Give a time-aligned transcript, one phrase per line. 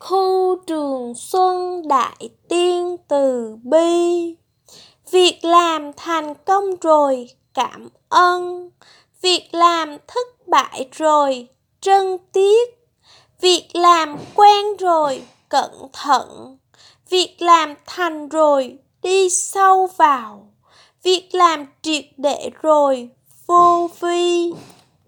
[0.00, 4.34] khu trường xuân đại tiên từ bi.
[5.10, 8.70] Việc làm thành công rồi, cảm ơn.
[9.22, 11.48] Việc làm thất bại rồi,
[11.80, 12.70] trân tiếc.
[13.40, 16.58] Việc làm quen rồi, cẩn thận.
[17.10, 20.48] Việc làm thành rồi, đi sâu vào.
[21.02, 23.08] Việc làm triệt để rồi,
[23.46, 24.39] vô vi.